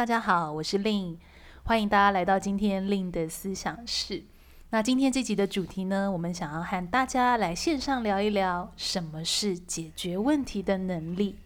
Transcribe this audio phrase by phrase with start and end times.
[0.00, 1.18] 大家好，我是 Lin，
[1.64, 4.24] 欢迎大家来到今天 Lin 的思想室。
[4.70, 11.36] 那今天这集的主题呢，我们想要和大家来线上聊一聊什么是解决问题的能力。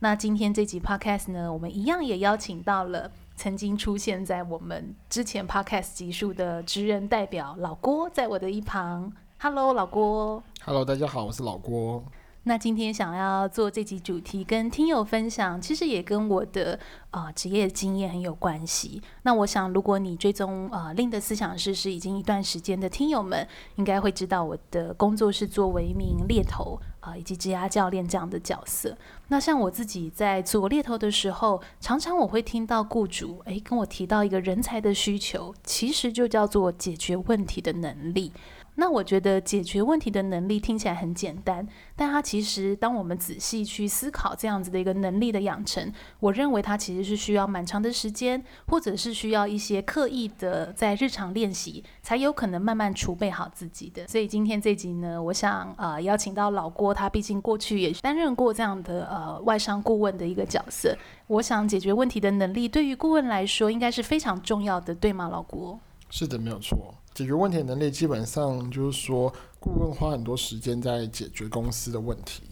[0.00, 9.10] 那今天这集 Podcast 呢，我们一样也邀请到了曾经出现在我们之前 Podcast 集数的职人代表老郭，在我的一旁。
[9.38, 10.42] Hello，老郭。
[10.62, 12.04] Hello，大家好，我是老郭。
[12.48, 16.78] 那今天想要做这集主题跟听友分享，其实也跟我的
[17.10, 19.02] 啊、职业经验很有关系。
[19.22, 28.96] 那我想，如果你追踪啊 Lin 的思想室是已经一段时间的听友们，应该会知道我的工作是作为一名猎头啊、以及职涯教练这样的角色。
[29.26, 38.32] 那像我自己在做猎头的时候，常常我会听到雇主诶跟我提到一个人才的需求，其实就叫做解决问题的能力。
[38.76, 54.06] 那我觉得解决问题的能力听起来很简单，但它其实当我们仔细去思考这样子的一个能力的养成，我认为它其实是需要蛮长的时间，或者是需要一些刻意的在日常练习，才有可能慢慢储备好自己的。
[54.06, 60.96] 所以今天这集呢，我想呃邀请到老郭，他毕竟过去也担任过这样的呃外商顾问的一个角色，
[61.28, 65.80] 我想解决问题的能力对于顾问来说应该是非常重要的，对吗，老郭？
[66.10, 66.94] 是的，没有错。
[67.16, 72.42] 解决问题的能力，基本上就是说，顾问花很多时间在解决公司的问题。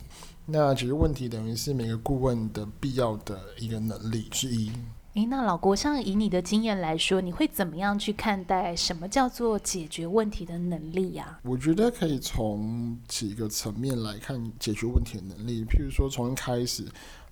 [0.47, 4.73] 那解决问题等于是每个顾问的必要的一个能力之一。
[5.17, 11.39] 诶，那老郭，像以你的经验来说，你会怎么样去看待什么叫做解决问题的能力呀？
[11.43, 15.63] 我觉得可以从几个层面来看解决问题的能力。
[15.67, 16.87] 譬如说，从一开始，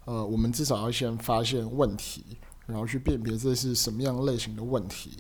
[0.05, 2.23] 呃，我们至少要先发现问题，
[2.67, 5.13] 然后去辨别这是什么样类型的问题。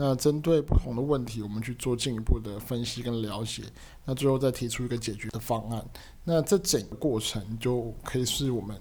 [0.00, 3.64] 那针对不同的问题，我们去做进一步的分析跟了解，
[4.04, 5.84] 那最后再提出一个解决的方案。
[6.22, 8.78] 那这整个过程就可以是我们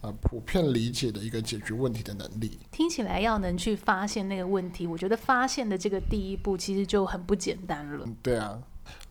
[0.00, 2.56] 呃普遍理解的一个解决问题的能力。
[2.70, 8.04] 听起来要能去发现那个问题，我觉得发现的这个第一步其实就很不简单了。
[8.06, 8.62] 嗯，对啊。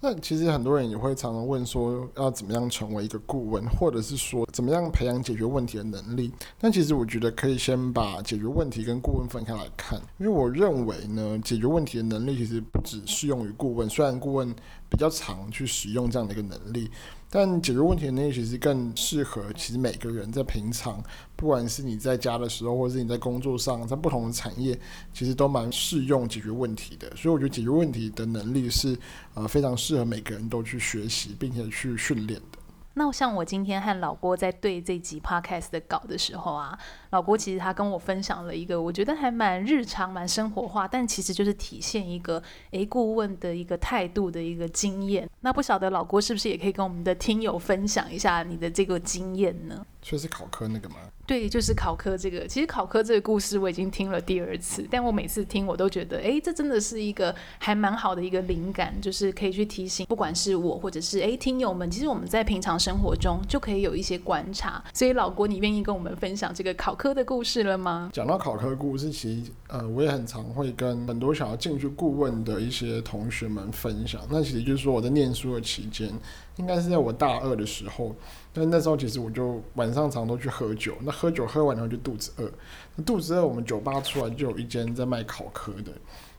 [0.01, 6.31] 那其实很多人也会常常问说，要怎么样成为一个顾问，或者是说怎么样培养解决问题的能力？
[6.59, 14.56] 但其实我觉得可以先把解决问题跟顾问分开来看，因为我认为呢，解决问题的能力其实不只适用于顾问，虽然顾问
[14.89, 16.89] 比较常去使用这样的一个能力。
[17.31, 21.00] 但解决问题的能力其实更适合，其实每个人在平常，
[21.35, 24.79] 不管是你在家的时候，或者是你在工作上，在不同的产业，
[25.13, 27.07] 其实都蛮适用解决问题的。
[27.16, 28.97] 所以我觉得解决问题的能力是
[29.35, 32.58] 呃非常适合每个人都去学习，并且去训练的。
[32.99, 36.77] 那像我今天和老郭在对这集 podcast 的稿的时候啊，
[37.11, 45.29] 老郭其实他跟我分享了一个我觉得还蛮日常、蛮生活化，但其实就是体现一个诶顾问的一个态度的一个经验。
[45.39, 49.85] 那不晓得老郭是不是也可以跟我们的听友分享一下你的这个经验呢？
[50.01, 50.95] 就是考科那个吗？
[51.27, 52.47] 对，就是考科这个。
[52.47, 64.83] 其实考科这个故事我已经听了第二次，但我每次听我都觉得，哎，这真的是一个还蛮好的一个灵感，就是可以去提醒，不管是我或者是哎听友们，其实我们在平常生活中就可以有一些观察。
[64.93, 68.09] 所以老郭，你愿意跟我们分享这个考科的故事了吗？
[68.11, 74.21] 讲到考科故事，其实呃，我也很常会跟很多想要进去顾问的一些同学们分享。
[74.31, 76.11] 那其实就是说我在念书的期间，
[76.55, 78.15] 应该是在我大二的时候。
[78.59, 82.51] 但那时候其实我就晚上常常都去喝酒，那喝酒喝完然后就肚子饿，
[82.95, 85.91] 那肚子饿我们酒吧出来就有一间在卖烤壳的，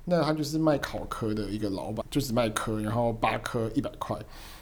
[0.05, 4.15] 那他就是卖烤壳的一个老板，就只卖壳，然后八颗一百块，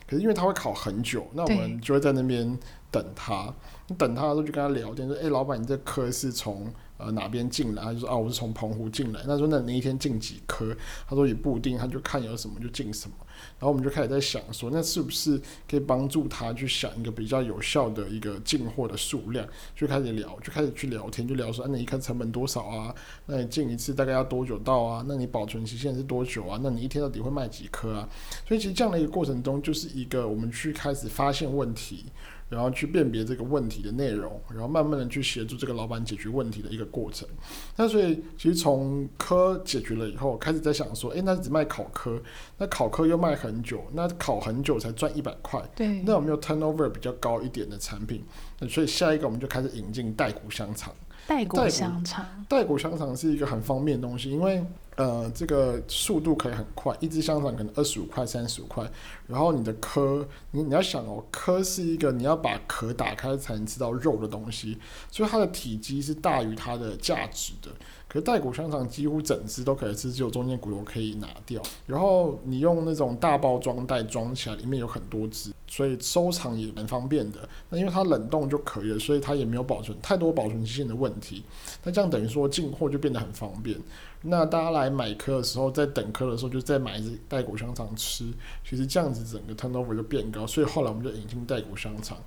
[0.06, 2.58] 可是因为他会烤很久，那我们就会在那边
[2.90, 3.52] 等他，
[3.96, 6.66] 等他的时候就跟他聊天说，哎，老板你这科是从
[6.98, 7.82] 呃哪边进来？
[7.82, 10.76] 他就说啊我是从澎湖进来，那说那你一天进几颗？
[11.08, 13.16] 他说也不一定，他就看有什么就进什么。
[13.60, 15.40] 然后我们就开始在想说，那是不是
[15.70, 19.46] 可以帮助他去想一个比较有效的一个进货的数量？
[19.76, 22.92] 就开始聊，就开始去聊天，就聊说，那你看成本多少啊？
[23.26, 25.04] 那你进一次大概要多久到啊？
[25.06, 26.58] 那你保存期限是多久啊？
[26.60, 28.08] 那你一天到底会卖几颗啊？
[28.46, 32.06] 所以其实这样的一个过程中，就是一个我们去开始发现问题。
[32.48, 37.28] 然后去辨别这个问题的内容，然后慢慢的去协助这个老板解决问题的一个过程。
[37.76, 42.20] 那所以其实从科解决了以后，开始在想说，诶，那只卖考科，
[42.56, 48.24] 那考科又卖很久，那考很久才赚一百块，对，那有没有 turnover 比较高一点的产品？
[48.58, 50.92] 那所以下一个我们就开始引进带骨香肠。
[51.26, 54.64] 带骨香肠，带骨香肠是一个很方便的东西，因为。
[54.98, 58.84] 呃，这个速度可以很快，一支香肠可能二十五块、三十五块。
[59.28, 64.76] 然后你的壳，你你要想哦，壳是一个你要把壳打开才能吃到肉的东西，
[65.08, 67.70] 所以它的体积是大于它的价值的。
[68.08, 71.60] 可是带骨香肠几乎整只都可以吃，只有中间骨头可以拿掉。
[71.86, 77.46] 然后你用那种大包装袋装起来，里面有很多只，所以收藏也蛮方便的。
[77.68, 81.44] 那因为它冷冻就可以了，所以它也没有保存太多保存期限的问题。
[81.84, 83.78] 那这样等于说进货就变得很方便。
[84.22, 88.24] 那大家来买颗的时候，在等颗的时候就再买一只带骨香肠吃，
[88.68, 92.18] 其实这样子整个 turnover 就变高，所以后来我们就引进带骨香肠，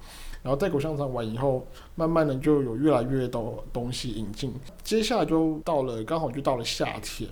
[0.43, 1.65] 然后带骨香肠完以后，
[1.95, 4.53] 慢慢的就有越来越多东西引进，
[4.83, 7.29] 接下来就到了刚好就到了夏天。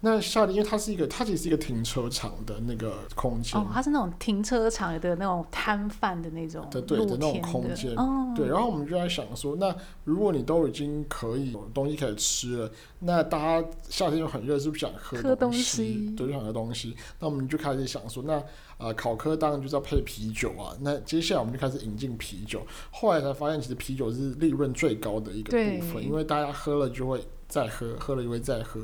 [0.00, 3.60] 那夏天，因为它是一个，它其实是一个停车场的那个空间。
[3.60, 6.80] 哦，它是那种停车场的那种摊贩的那种的。
[6.80, 7.92] 对的那种空间。
[7.96, 8.32] 哦。
[8.36, 9.74] 对，然后我们就在想说，那
[10.04, 15.28] 如果你都已经可以有东西可以吃了，那大家夏天又很热，是不是想喝东西？
[15.28, 16.14] 喝东西。
[16.16, 16.96] 对，就想喝东西。
[17.18, 18.40] 那我们就开始想说，那
[18.78, 20.76] 呃，烤科当然就是要配啤酒啊。
[20.80, 22.64] 那接下来我们就开始引进啤酒。
[22.92, 27.20] 后来才发现，其实啤酒是利润最高的一个部分，因为大家喝了就会。
[27.48, 28.78] 再喝，喝了一杯再喝，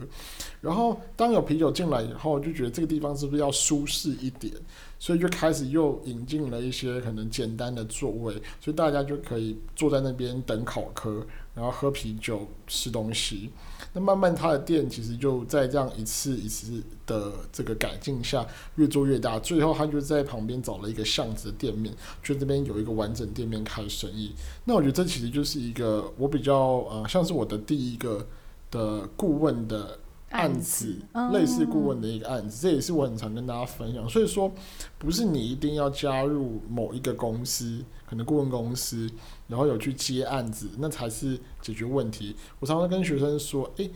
[0.62, 4.50] 然后当有啤酒进来以后，就觉得这个地方是不是要舒适一点，
[4.98, 8.32] 所以就开始又引进了一些可能简单的座位，
[8.62, 13.50] 所以大家就可以坐在那边等考科，然后喝啤酒、吃东西。
[13.92, 18.44] 那慢慢他的店其实就在这样一次一次的这个改进下
[18.76, 24.32] 越做越大，最后他就在旁边找了一个巷子的店面，就这边有一个完整店面开生意。
[24.64, 26.56] 那我觉得这其实就是一个我比较
[26.90, 28.26] 呃像是我的第一个。
[28.74, 29.96] 的顾问的
[30.30, 34.08] 案子，案子类似顾问的一个案子，嗯，这也是我很常跟大家分享。
[34.08, 34.50] 所以说，
[34.98, 39.08] 不是你一定要加入某一个公司，可能顾问公司，
[39.46, 42.34] 然后有去接案子，那才是解决问题。
[42.58, 43.88] 我常常跟学生说，诶，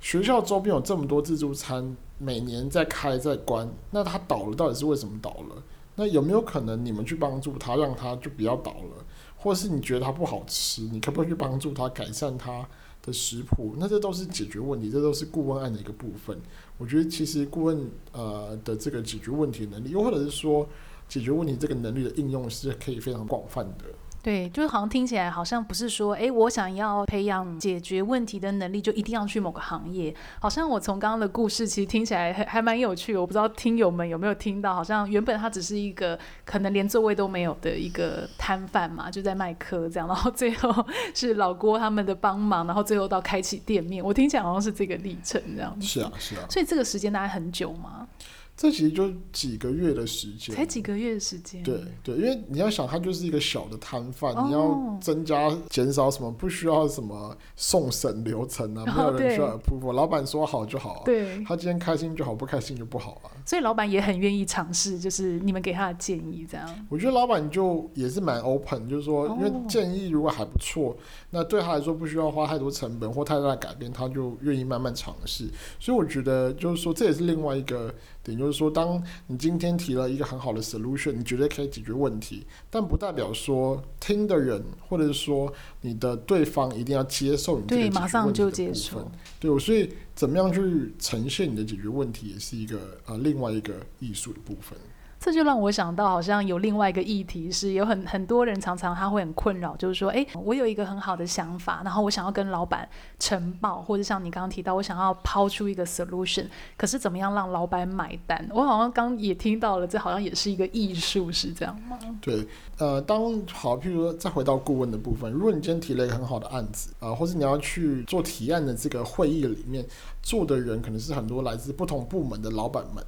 [0.00, 5.62] 学校周边有这么多自助餐，每年在开在关，那它倒了，到底是为什么倒了？
[5.96, 9.04] 那有没有可能你们去帮助他，让他就不要倒了？
[9.44, 12.66] 或是你觉得它不好吃，你可不可以去帮助他改善它？
[13.06, 16.40] 的食谱，那这都是解决问题，这都是顾问案的一个部分。
[16.78, 20.66] 我觉得其实顾问呃的这个解决问题能力，又或者是说
[21.06, 23.84] 解决问题这个能力的应用，是可以非常广泛的。
[24.24, 30.14] 对，就是好像听起来好像不是说，哎，我想要培养解决问题的能力，就一定要去某个行业。
[30.40, 33.20] 好像我从刚刚的故事，其实听起来还还蛮有趣的。
[33.20, 40.74] 我不知道听友们有没有听到，好像原本他只是一个可能连座位都没有的一个摊贩嘛，就在卖课这样，然后最后
[41.14, 44.02] 是老郭他们的帮忙，然后最后到开启店面。
[44.02, 45.78] 我听起来好像是这个历程这样。
[45.82, 46.46] 是啊，是啊。
[46.48, 48.08] 所以这个时间大概很久吗？
[48.56, 51.60] 这其实就几个月的时间，才几个月的时间。
[51.64, 63.30] 对对，因为你要想，它就是一个小的摊贩，哦，你要增加减少什么，不需要什么送审流程啊，没有人需要 approve，老板说好就好，对，他今天开心就好，不开心就不好啊。
[63.44, 66.86] 所以老板也很愿意尝试，就是你们给他的建议这样。
[66.88, 70.96] 我觉得老板就也是蛮 open，就是说，因为建议如果还不错，哦，
[71.30, 75.50] 那对他来说不需要花太多成本或太大的改变，他就愿意慢慢尝试。
[75.80, 77.92] 所以我觉得就是说，这也是另外一个。
[78.24, 87.92] 点就是说，当你今天提了一个很好的 solution，你觉得可以解决问题，但不代表说听的人或者是说你的对方一定要接受你这个解决问题的部分。
[87.92, 89.10] 对，马上就接受。
[89.40, 94.78] 对，所以怎么样去呈现你的解决问题，也是一个呃另外一个艺术的部分。
[95.24, 102.86] 这就让我想到，好像有另外一个议题是，有很很多人常常他会很困扰，就是说，哎，我有一个很好的想法，然后我想要跟老板
[103.18, 106.44] 呈报，或者像你刚刚提到，我想要抛出一个 solution，
[106.76, 108.46] 可是怎么样让老板买单？
[108.52, 111.98] 我好像刚也听到了，这好像也是一个艺术，是这样吗？
[112.20, 113.18] 对，呃，当
[113.50, 119.82] 好，譬如说再回到顾问的部分，如果你今天提了一个很好的案子啊，或是你要去做提案的这个会议里面，
[120.22, 123.02] 做的人可能是很多来自不同部门的老板们。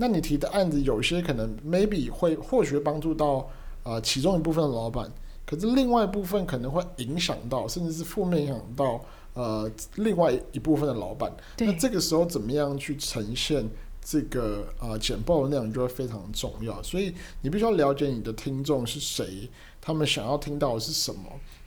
[0.00, 3.46] 那你提的案子有些可能 maybe 会或许帮助到
[3.82, 5.12] 呃其中一部分的老板，
[5.44, 9.04] 可是另外一部分可能会影响到，甚至是负面影响到
[9.34, 11.30] 呃另外一部分的老板。
[11.58, 13.68] 那这个时候怎么样去呈现
[14.02, 16.82] 这个呃简报的内容就会非常重要。
[16.82, 19.48] 所以你必须要了解你的听众是谁，
[19.80, 21.20] 他们想要听到的是什么。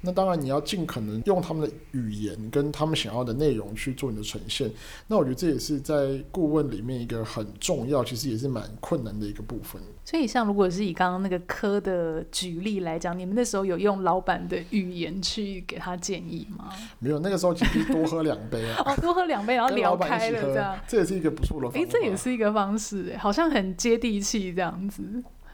[0.05, 4.69] 那当然，你要尽可能用他们的语言跟他们想要的内容去做你的呈现。
[5.07, 9.81] 那我觉得这也是在顾问里面一个很重要，其实也是蛮困难的一个部分。
[10.03, 16.69] 所以，像如果是以刚刚那个科的举例来讲，你们那时候有用老板的语言去给他建议吗？
[16.99, 18.83] 没有，那个时候其实多喝两杯啊。
[18.85, 20.77] 哦，多喝两杯， 然后聊开了这样。
[20.85, 21.79] 这也是一个不错的方式。
[21.79, 25.01] 哎，这也是一个方式，好像很接地气这样子。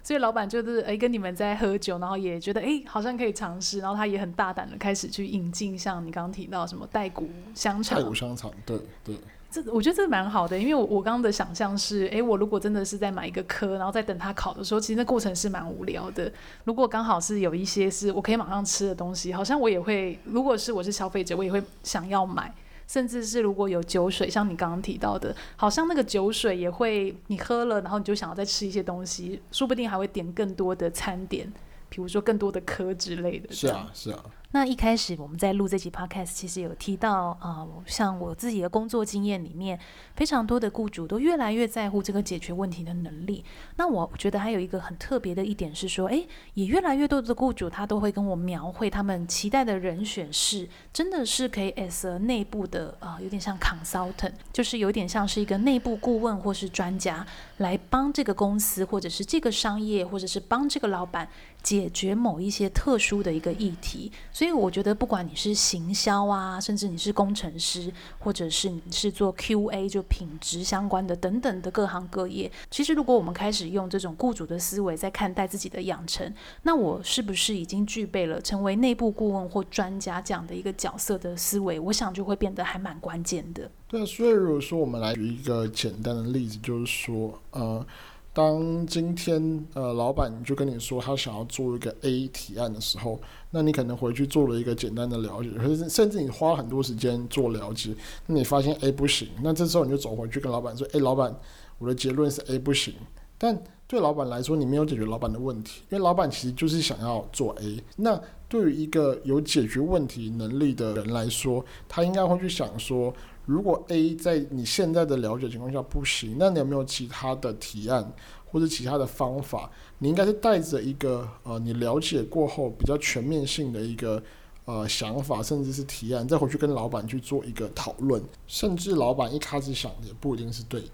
[0.09, 7.95] 所以老板就是哎跟你们在喝酒，然后也觉得哎好像可以尝试，然后他也很大胆的开始去引进像你刚刚提到什么带骨香肠。
[7.95, 9.15] 带骨香肠，对对。
[9.51, 16.31] 这我觉得这蛮好的，因为我我刚刚的想象是，哎，我如果真的是在买一个科，然后在等它烤的时候，其实那过程是蛮无聊的。
[16.63, 22.51] 如果刚好是有一些是我可以马上吃的东西，好像我也会，如果是我是消费者，我也会想要买。
[22.89, 31.47] 甚至是如果有酒水，像你刚刚提到的，好像那个酒水也会你喝了，然后你就想要再吃一些东西，说不定还会点更多的餐点，
[31.87, 33.53] 比如说更多的壳之类的。
[33.53, 34.25] 是啊，是啊。
[34.51, 39.79] 那一开始我们在录这集 podcast，其实有提到啊、像我自己的工作经验里面，
[40.15, 43.45] 非常多的雇主都越来越在乎这个解决问题的能力。
[43.75, 57.23] 那我觉得还有一个很特别的一点是说，诶，也越来越多的雇主他都会跟我描绘他们期待的人选是，真的是可以 as 内部的啊、有点像 consultant，就是有点像是一个内部顾问或是专家，
[57.57, 61.29] 来帮这个公司或者是这个商业或者是帮这个老板
[61.61, 64.11] 解决某一些特殊的一个议题。
[64.39, 81.77] 所以我觉得，不管你是行销啊，甚至你是工程师，或者是你是做 QA 就品质相关的等等的各行各业，其实如果我们开始用这种雇主的思维在看待自己的养成，那我是不是已经具备了成为内部顾问或专家这样的一个角色的思维？
[81.77, 83.69] 我想就会变得还蛮关键的。
[83.89, 87.85] 对，所以如果说我们来举一个简单的例子，就是说，呃。
[88.31, 93.19] 当今天呃，老板就跟你说他想要做一个 A 提案的时候，
[93.51, 97.95] 那你可能回去做了一个简单的了解，或者甚至你花很多时间做了解，
[98.27, 101.35] 那你发现 A 不行，那这时候你就走回去跟老板说：“诶，老板，
[101.77, 102.93] 我的结论是 A 不行。”
[103.37, 107.81] 但对老板来说，你没有解决老板的问题，因为老板其实就是想要做 A。
[107.95, 113.13] 那对于一个有解决问题能力的人来说，他应该会去想说。
[113.45, 118.07] 如果 A 在你现在的了解情况下不行，那你有没有其他的提案
[118.51, 119.69] 或者其他的方法？
[119.99, 124.21] 你应该是带着一个呃，你了解过后比较全面性的一个
[124.65, 128.23] 呃想法，甚至是提案，再回去跟老板去做一个讨论。
[128.47, 130.87] 甚至老板一开始想的也不一定是对的，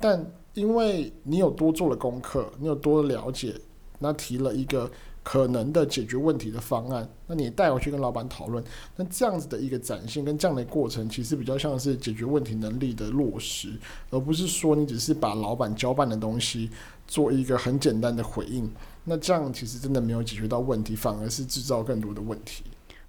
[0.00, 3.54] 但因为你有多做了功课，你有多了解，
[3.98, 4.90] 那提了一个。
[5.24, 8.62] 可能的解决问题的方案，那你带回去跟老板讨论，
[8.94, 13.72] 那这样子的一个展现跟这样的过程，其实比较像是解决问题能力的落实，
[14.10, 16.70] 而不是说你只是把老板交办的东西
[17.08, 18.70] 做一个很简单的回应，
[19.02, 22.62] 那这样其实真的没有解决到问题，反而是制造更多的问题。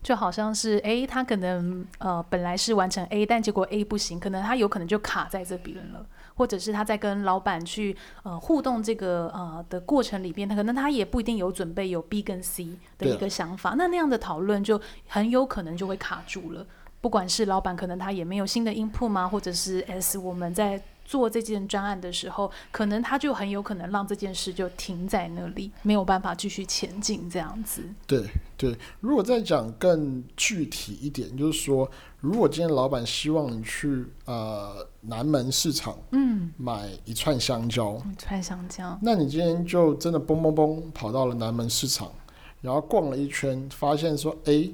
[0.05, 6.05] 就好像是哎他可能呃本来是完成 A，但结果 A 不行，可能他有可能就卡在这边了。
[6.37, 16.67] 或者是他在跟老板去呃互动这个呃的过程里边，他可能他也不一定有准备有 B 跟 C 的一个想法，那那样的讨论就很有可能就会卡住了。
[16.99, 20.79] 不管是老板可能他也没有新的 input 吗，或者是 S 我们在。
[21.05, 27.83] 做这件专案的时候，可能他就很有可能让这件事就停在那里，没有办法继续前进这样子。
[28.07, 28.25] 对
[28.57, 42.11] 对，如果再讲更具体一点，就是说，如果今天老板希望你去呃南门市场，嗯，买一串香蕉，一串香蕉，那你今天就真的嘣嘣嘣跑到了南门市场，
[42.61, 44.67] 然后逛了一圈，发现说，哎，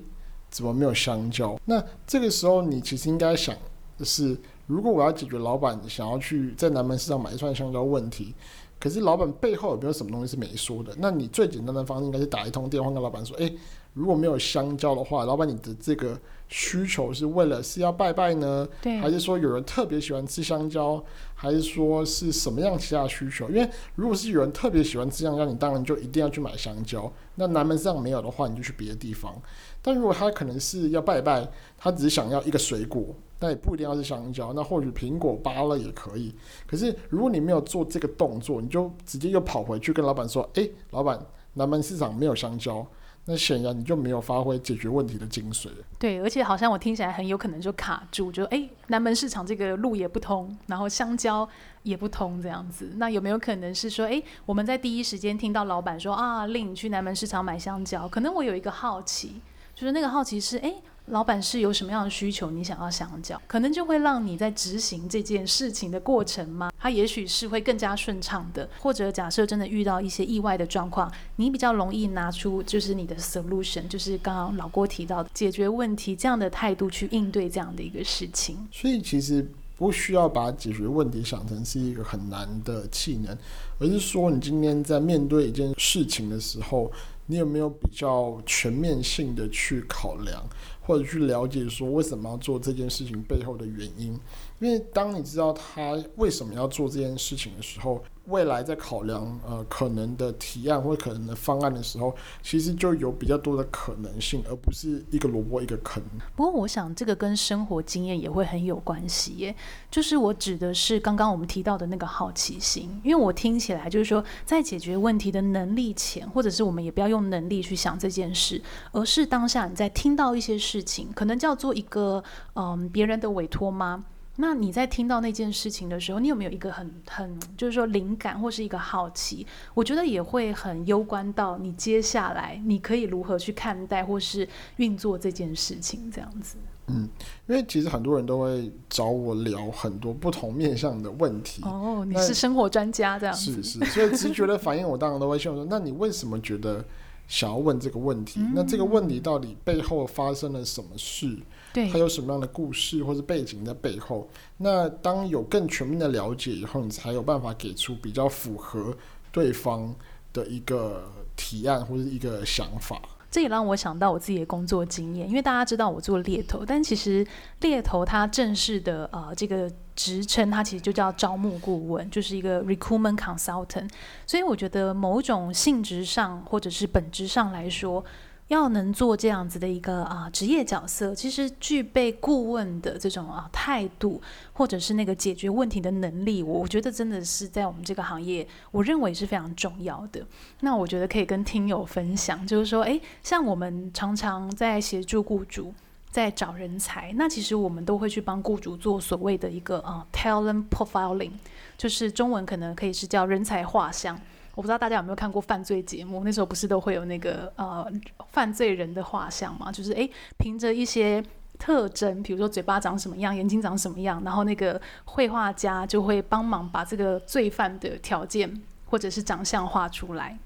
[0.49, 1.59] 怎么没有香蕉？
[1.65, 3.53] 那这个时候你其实应该想
[3.97, 4.39] 的是。
[4.71, 8.33] 如果我要解决老板想要去在南门市场买一串香蕉问题，
[8.79, 10.95] 可是老板背后有没有什么东西是没说的？
[10.97, 13.53] 那你最简单的方式应该是打一通电话跟老板说：“诶，
[13.93, 18.65] 如果没有香蕉的话，老板你的这个需求是为了是要拜拜呢？
[18.81, 21.03] 对，还是说有人特别喜欢吃香蕉？
[21.35, 23.49] 还是说是什么样其他需求？
[23.49, 27.11] 因为如果是有人特别喜欢吃香蕉，你当然就一定要去买香蕉。
[27.35, 29.33] 那南门市场没有的话，你就去别的地方。
[29.81, 31.47] 但如果他可能是要拜拜，
[31.77, 33.05] 他只是想要一个水果。”
[33.41, 36.31] 但也不一定要是香蕉，那或许苹果扒了也可以。
[36.67, 41.19] 可是如果你没有做这个动作，你就直接又跑回去跟老板说：“诶，老板，
[41.55, 42.85] 南门市场没有香蕉。”
[43.31, 45.69] 那显然你就没有发挥解决问题的精髓。
[45.97, 51.47] 对，而且好像我听起来很有可能就卡住，就诶，南门市场这个路也不通，然后香蕉
[51.83, 52.91] 也不通这样子。
[52.97, 59.39] 那有没有可能是说，诶，我们在第一时间听到老板说啊，令你去南门市场买香蕉，可能我有一个好奇，
[59.73, 60.75] 就是那个好奇是诶。
[61.07, 62.51] 老板是有什么样的需求？
[62.51, 66.71] 你想要想讲，可能就会让你在执行这件事情的过程吗？
[66.79, 78.57] 它也许是会更加顺畅的，或者假设真的遇到一些意外的状况，你比较容易拿出就是你的 solution，就是刚刚老郭提到的解决问题这样的态度去应对这样的一个事情。
[78.71, 79.45] 所以其实
[79.77, 83.37] 不需要把解决问题想成是一个很难的技能，
[83.79, 86.91] 而是说你今天在面对一件事情的时候，
[87.25, 90.41] 你有没有比较全面性的去考量？
[90.81, 94.19] 或者去了解说为什么要做这件事情背后的原因。
[94.59, 106.01] 因为当你知道他为什么要做这件事情的时候，未来在考量呃可能的提案或可能的方案的时候，其实就有比较多的可能性，而不是一个萝卜一个坑。
[106.35, 109.55] 不过，我想这个跟生活经验也会很有关系耶。
[109.89, 118.61] 就是我指的是刚刚我们提到的那个好奇心，因为我听起来就是说，在解决问题的能力前，或者是我们也不要用能力去想这件事，
[118.91, 122.23] 而是当下你在听到一些情，可能叫做一个
[122.53, 124.05] 嗯别人的委托吗？
[124.37, 129.45] 那你在听到那件事情的时候，你有没有一个很很就是说灵感或是一个好奇？
[129.73, 134.47] 我觉得也会很攸关到你接下来你可以如何去看待或是
[134.77, 136.55] 运作这件事情这样子。
[136.87, 137.07] 嗯，
[137.45, 141.61] 因为其实很多人都会找我聊很多不同面向的问题。
[141.63, 143.61] 哦，你是生活专家这样子。
[143.61, 146.83] 是是，所以直觉的反应我当然都会希望说，那你为什么觉得
[147.31, 148.41] 想要问这个问题？
[148.41, 151.37] 嗯、那这个问题到底背后发生了什么事？
[151.73, 154.27] 对，它有什么样的故事或者背景在背后？
[154.57, 158.93] 那当有更全面的了解以后，你才有办法给出比较符合
[159.31, 159.95] 对方
[160.33, 163.01] 的一个提案或者一个想法。
[163.31, 167.25] 这也让我想到我自己的工作经验，因为大家知道我做猎头，但其实
[167.61, 173.89] 猎头它正式的呃这个职称，它其实就叫招募顾问，就是一个 recruitment consultant。
[174.27, 178.03] 所以我觉得某种性质上或者是本质上来说。
[178.51, 190.21] 要能做这样子的一个啊职业角色，其实具备顾问的这种啊态度，或者是那个解决问题的能力，我觉得真的是在我们这个行业，我认为是非常重要的。
[190.59, 195.73] 那我觉得可以跟听友分享，就是说，诶，像我们常常在协助雇主
[196.09, 201.31] 在找人才，那其实我们都会去帮雇主做所谓的一个啊 talent profiling，
[201.77, 204.19] 就是中文可能可以是叫人才画像。
[204.55, 207.85] 我不知道大家有没有看过犯罪节目，那时候不是都会有那个呃
[208.29, 209.71] 犯罪人的画像嘛？
[209.71, 211.23] 就是诶，凭着一些
[211.57, 220.37] 特征，比如说嘴巴长什么样，眼睛长什么样，然后那个绘画家就会帮忙把这个罪犯的条件或者是长相画出来。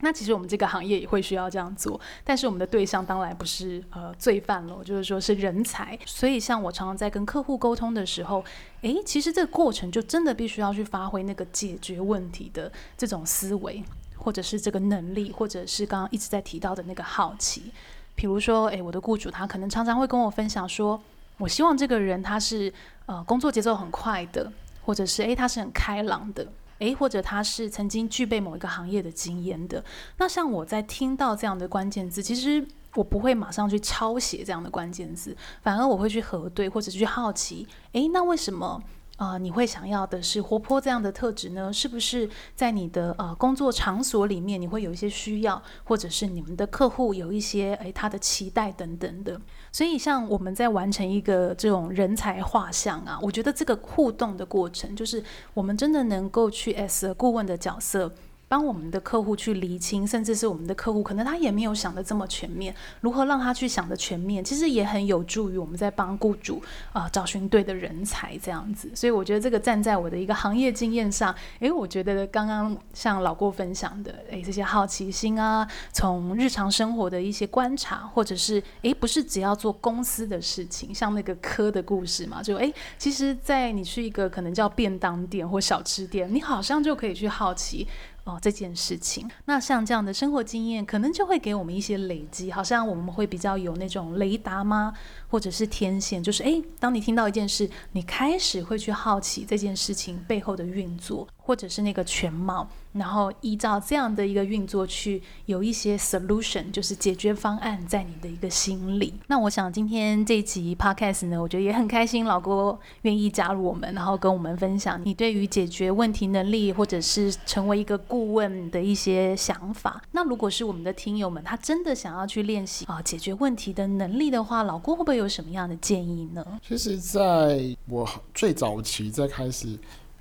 [0.00, 5.98] 那其实我们这个行业也会需要这样做，但是我们的对象当然不是呃罪犯了，就是说是人才。
[6.06, 8.44] 所以像我常常在跟客户沟通的时候，
[8.82, 13.82] 诶，其实这个过程就真的必须要去发挥那个解决问题的这种思维，
[14.16, 17.72] 或者是这个能力，或者是刚刚一直在提到的那个好奇。
[18.14, 21.00] 比如说，诶，我的雇主他可能常常会跟我分享说，
[21.38, 22.72] 我希望这个人他是
[23.06, 24.52] 呃工作节奏很快的，
[24.84, 26.46] 或者是诶他是很开朗的。
[26.78, 29.84] 诶，或者他是曾经具备某一个行业的经验的。
[30.16, 38.82] 那像我在听到这样的关键字，其实我不会马上去抄写这样的关键字，反而我会去核对，或者去好奇，诶，那为什么？
[39.18, 41.72] 啊、你会想要的是活泼这样的特质呢？
[41.72, 49.40] 是不是在你的呃工作场所里面，你会有一些需要，或者是你们的客户有一些诶他的期待等等的？
[49.72, 58.12] 所以，像我们在完成一个这种人才画像啊，我觉得这个互动的过程，就是我们真的能够去 S 顾问的角色。
[58.48, 68.90] 帮我们的客户去厘清，甚至是我们的客户可能他也没有想得这么全面，如何让他去想得全面，其实也很有助于我们在帮雇主啊、找寻对的人才这样子。
[68.94, 87.86] 所以我觉得这个站在我的一个行业经验上，诶，我觉得刚刚像老郭分享的，诶，这些好奇心啊，从日常生活的一些观察，或者是诶，不是只要做公司的事情，像那个科的故事嘛，就诶，其实，在你去一个可能叫便当店或小吃店，你好像就可以去好奇。
[88.28, 94.92] 哦，这件事情，那像这样的生活经验，可能就会给我们一些累积，好像我们会比较有那种雷达吗？
[95.28, 102.68] 或者是天线，就是诶，当你听到一件事，你开始会去好奇这件事情背后的运作，或者是那个全貌。
[102.94, 109.12] 然后依照这样的一个运作去有一些 solution，就是解决方案在你的一个心里。
[109.28, 120.02] 那我想今天这一集 podcast 呢，我觉得也很开心，老郭愿意加入我们，然后跟我们分享你对于解决问题能力，或者是成为一个顾问的一些想法。
[120.12, 126.44] 那如果是我们的听友们，他真的想要去练习啊解决问题的能力的话，老郭会不会有什么样的建议呢？
[126.66, 129.78] 其实，在我最早期在开始。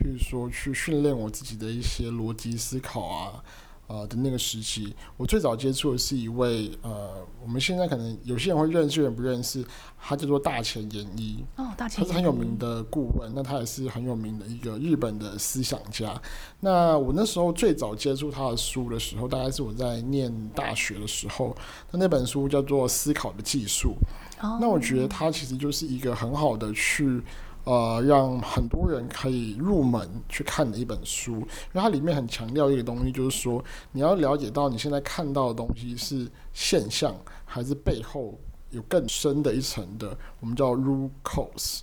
[0.08, 3.44] 比如说，去训练我自己的一些逻辑思考啊，
[3.88, 9.62] 呃的那个时期，我最早接触的是一位呃，我们现在可能有些人会认识，有人不认识，
[10.00, 11.44] 他叫做大前研一。
[11.58, 12.02] 哦，大前。
[12.02, 16.18] 他是很有名的顾问，那他也是很有名的一个日本的思想家。
[16.62, 21.54] 那我那时候最早接触他的书的时候，大概是我在念大学的时候，
[21.92, 23.94] 那那本书叫做《思考的技术》。
[24.48, 24.58] 哦。
[24.62, 27.22] 那我觉得他其实就是一个很好的去。
[27.68, 41.82] 呃，让很多人可以入门去看的一本书，因为它里面很强调一个东西，就是说你要了解到你现在看到的东西是现象还是背后有更深的一层的，我们叫 root cause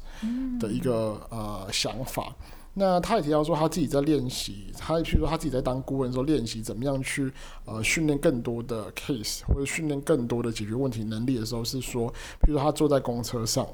[0.58, 2.34] 的一个呃想法。
[2.76, 7.32] 那他也提到说，他自己在练习，他譬如说他自己在当顾问的时候练习怎么样去
[7.66, 12.10] 呃训练更多的 case 或者训练更多的解决问题能力的时候，是说，
[12.40, 13.64] 譬如说他坐在公车上，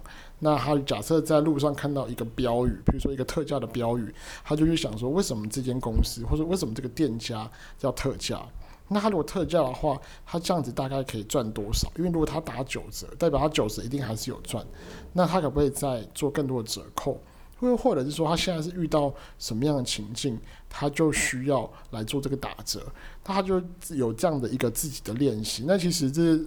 [0.40, 8.46] 那他假设在路上看到一个标语，譬如说一个特价的标语，他就去想说，为什么这间公司或者为什么这个店家叫特价？
[8.88, 11.90] 那他如果特价的话，他这样子大概可以赚多少？
[11.96, 14.62] 因为如果他打九折，代表他九折一定还是有赚，
[15.14, 17.18] 那他可不可以再做更多的折扣？
[17.60, 20.36] 或或者是说，他现在是遇到什么样的情境，
[20.68, 22.80] 他就需要来做这个打折，
[23.22, 25.64] 他就有这样的一个自己的练习。
[25.66, 26.40] 那其实这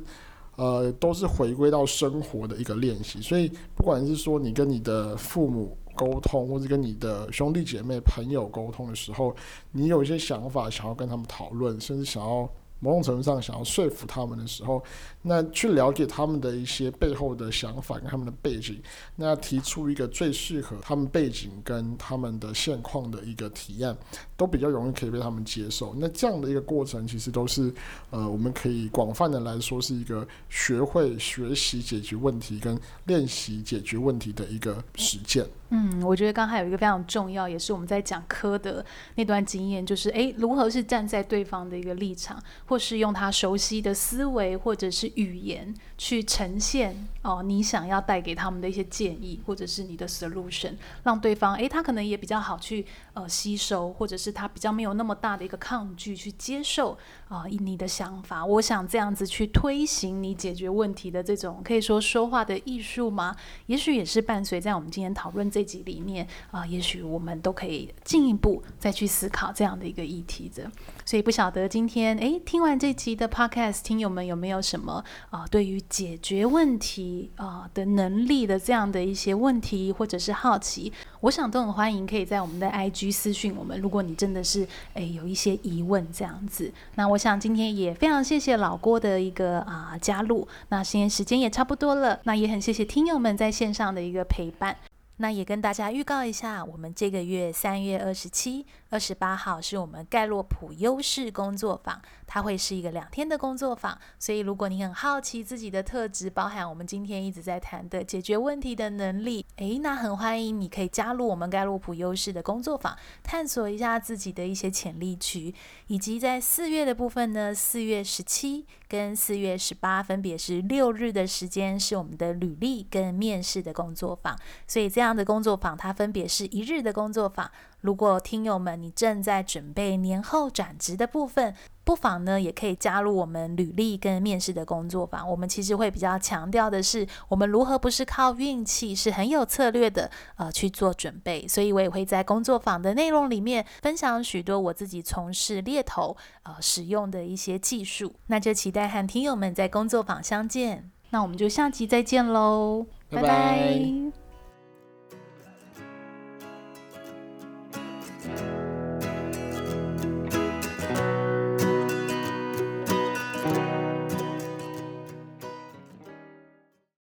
[0.56, 3.22] 呃都是回归到生活的一个练习。
[3.22, 9.36] 所以不管是说你跟你的父母沟通，或者跟你的兄弟姐妹、朋友沟通的时候，
[9.72, 12.50] 你有一些想法想要跟他们讨论，甚至想要。
[12.80, 14.84] 某种程度上，想要说服他们的时候，
[15.26, 18.80] 那去了解他们的一些背后的想法跟他们的背景，
[19.16, 23.98] 那提出一个最适合他们背景跟他们的现况的一个提案，
[24.36, 25.96] 都比较容易可以被他们接受。
[25.98, 27.74] 那这样的一个过程，其实都是
[28.10, 35.46] 呃，我们可以广泛的来说，是一个学会学习解决问题跟练习解决问题的一个实践。
[35.70, 56.92] 嗯，我觉得刚才有一个非常重要，也是我们在讲科的那段经验，就是诶，如何是站在对方的一个立场，或是用他熟悉的思维或者是语言去呈现哦，你想要带给他们的一些建议，或者是你的 solution，让对方诶，他可能也比较好去呃吸收，或者是他比较没有那么大的一个抗拒去接受
[57.30, 58.46] 啊、呃、你的想法。
[58.46, 63.36] 我想这样子去推行你解决问题的这种可以说说话的艺术吗？
[63.66, 65.64] 也许也是伴随在我们今天讨论这。
[65.64, 70.70] 集里面啊、也许我们都可以进一步再去思考这样的一个议题的。
[71.06, 83.80] 所以不晓得今天诶，听完这集的 Podcast，听友们有没有什么啊、对于解决问题啊、的能力的这样的一些问题，或者是好奇，我想都很欢迎，可以在我们的 IG 私讯我们。
[83.80, 90.48] 如果你真的是诶有一些疑问这样子，那我想今天也非常谢谢老郭的一个啊、加入。
[90.70, 94.76] 那现在时间也差不多了，那也很谢谢听友们在线上的一个陪伴。
[95.18, 103.98] 那也跟大家预告一下，我们这个月三月二十七、二十八号是我们盖洛普优势工作坊，它会是一个两天的工作坊。
[104.20, 115.54] 所以如果你很好奇自己的特质，包含我们今天一直在谈的解决问题的能力，诶，那很欢迎你可以加入我们盖洛普优势的工作坊，探索一下自己的一些潜力区。
[115.88, 124.36] 以及在四月的部分呢，四月十七跟四月十八分别是六日的时间，是我们的履历跟面试的工作坊。
[124.68, 125.04] 所以这样。
[125.04, 127.52] 这样的工作坊，它分别是一日的工作坊。
[127.82, 135.30] 如果听友们你正在准备年后转职的部分，不妨呢也可以加入我们履历跟面试的工作坊。
[135.30, 141.48] 我们其实会比较强调的是，我们如何不是靠运气，是很有策略的呃去做准备。
[141.48, 148.14] 所以我也会在工作坊的内容里面分享许多我自己从事猎头呃使用的一些技术。
[148.28, 150.92] 那就期待和听友们在工作坊相见。
[151.12, 153.22] 那我们就下期再见喽，拜拜。
[153.22, 154.23] 拜拜。